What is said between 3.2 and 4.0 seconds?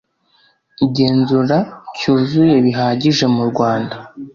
murwanda